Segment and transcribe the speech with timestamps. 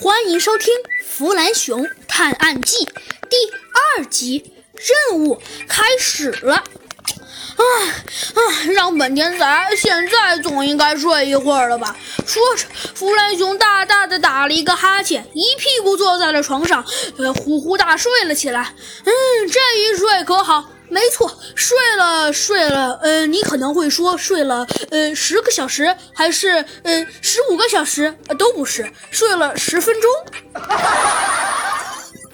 [0.00, 0.72] 欢迎收听
[1.04, 2.84] 《弗兰熊探案记》
[3.28, 3.36] 第
[3.96, 4.52] 二集，
[5.10, 6.54] 任务开始了。
[6.54, 6.62] 啊
[7.56, 8.40] 啊！
[8.72, 11.96] 让本天才现在总应该睡一会儿了吧？
[12.24, 16.84] 说着，弗兰熊大大的打了一个哈欠，一屁股坐在了床上，
[17.16, 18.72] 呃，呼呼大睡了起来。
[19.04, 19.12] 嗯，
[19.50, 20.70] 这一睡可好。
[20.90, 28.14] 没错，睡了睡了，呃，你可能会说睡了，呃，十个小时还是呃十五个小时？
[28.28, 30.10] 呃，都不是，睡了十分钟。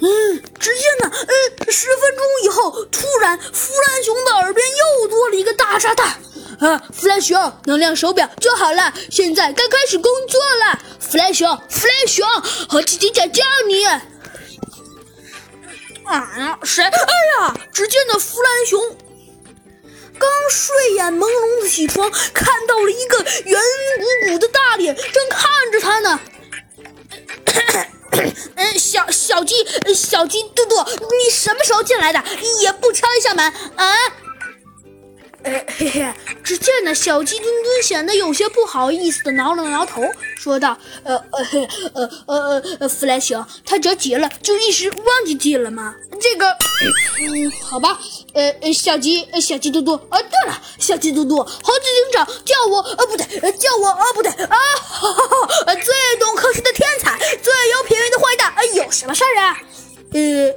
[0.00, 4.66] 嗯，只见呢，呃，十分钟以后，突然弗兰熊的耳边
[5.00, 6.08] 又多了一个大炸弹。
[6.60, 10.78] 啊，弗兰熊，能量手表就好了，现在该开始工作了。
[11.00, 12.26] 弗兰熊，弗兰熊，
[12.68, 13.84] 和姐姐讲叫你。
[16.04, 16.58] 啊！
[16.62, 16.84] 谁？
[16.84, 17.54] 哎呀！
[17.72, 18.96] 只见那弗兰熊
[20.18, 23.60] 刚睡眼朦胧的起床，看到了一个圆
[23.98, 26.20] 鼓鼓的大脸正看着他呢。
[28.54, 29.54] 嗯， 小小鸡，
[29.94, 32.22] 小鸡嘟嘟，你什么时候进来的？
[32.60, 33.44] 也不敲一下门
[33.76, 33.94] 啊？
[35.44, 40.02] 哎嘿嘿，只见那小鸡墩墩显得有些不好意思的挠了挠头，
[40.36, 45.94] 说道：“呃呃嘿呃呃呃，弗兰熊，他着急了，就一时忘记记了吗？
[46.18, 48.00] 这个，嗯，好吧，
[48.32, 55.22] 呃呃，小鸡，小鸡嘟嘟，啊，对了，小鸡嘟嘟，猴子警长叫我，呃，不对，叫我，呃，不对，啊，哈哈
[55.66, 59.58] 哈，最懂科学的天才，最有品位的坏蛋，呃，有什么事儿啊？
[60.12, 60.54] 呃。”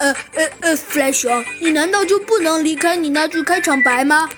[0.00, 4.28] 呃呃呃，弗兰熊，你难道就不能离开你那句开场白吗？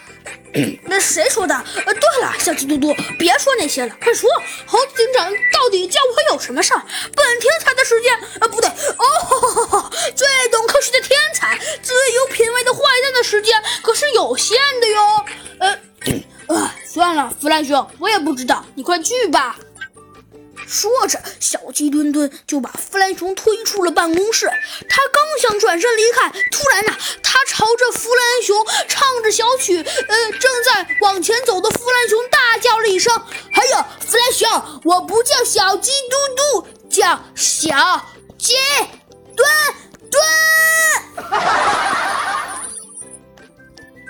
[0.85, 1.55] 那谁说的？
[1.55, 4.29] 呃，对了，小鸡嘟嘟，别说那些了，快说，
[4.67, 6.83] 猴子警长到底叫我有什么事儿？
[7.15, 15.25] 本天才的时间，呃，不对，哦，最懂科学的天才，最有品味的坏蛋的时间可是有限的哟。
[15.59, 15.79] 呃，
[16.49, 19.57] 呃，算了，弗兰熊，我也不知道，你快去吧。
[20.67, 24.47] 说着，小鸡墩墩就把弗兰熊推出了办公室。
[24.89, 29.85] 他刚想转身离开，突然呢，他朝着弗兰熊唱着小曲，呃，
[30.39, 33.15] 正在往前走的弗兰熊大叫了一声
[33.53, 38.07] ：“还有，弗兰熊，我不叫小鸡嘟嘟，叫小
[38.39, 38.55] 鸡
[39.37, 39.49] 墩
[40.11, 40.23] 墩。”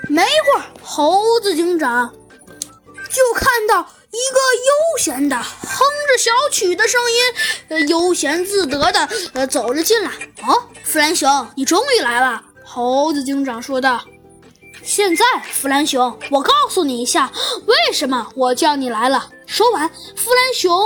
[0.09, 2.13] 没一会儿，猴子警长
[3.09, 3.87] 就看到。
[4.13, 5.35] 一个悠闲的
[6.13, 7.01] 着小曲的声
[7.69, 10.11] 音，悠闲自得的走了进来。
[10.47, 12.43] 哦，弗兰熊，你终于来了！
[12.63, 14.03] 猴子警长说道。
[14.83, 17.31] 现在，弗兰熊，我告诉你一下，
[17.65, 19.27] 为什么我叫你来了。
[19.47, 20.77] 说完，弗兰熊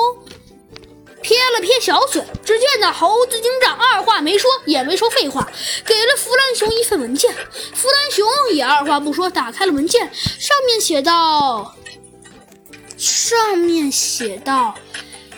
[1.22, 2.24] 撇了撇小嘴。
[2.46, 5.46] 只见那猴子警长二话没说，也没说废话，
[5.86, 7.34] 给了弗兰熊一份文件。
[7.74, 11.74] 弗兰熊也二话不说，打开了文件，上面写道。
[12.98, 14.74] 上面写道：“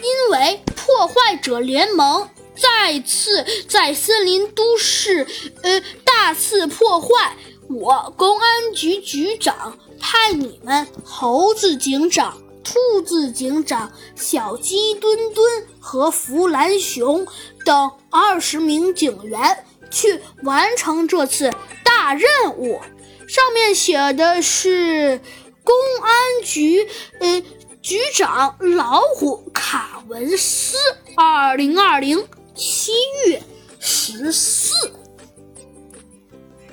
[0.01, 5.25] 因为破坏者联盟再次在森林都市，
[5.63, 7.35] 呃，大肆破坏，
[7.69, 17.27] 我公安局局长派你们猴子警长、兔子警长、小鸡墩墩和弗兰熊
[17.65, 21.51] 等二十名警员去完成这次
[21.83, 22.79] 大任务。
[23.27, 25.21] 上面写的是。”
[25.61, 26.87] 公安局，
[27.19, 27.43] 呃，
[27.89, 30.77] 局长老虎卡文斯，
[31.15, 32.23] 二零二零
[32.53, 32.91] 七
[33.25, 33.41] 月
[33.79, 34.75] 十四。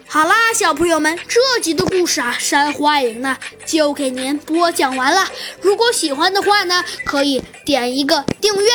[0.07, 3.35] 好啦，小朋友们，这集的故事啊，山花影呢
[3.65, 5.27] 就给您播讲完了。
[5.63, 8.71] 如果喜欢的话呢，可以点一个订阅。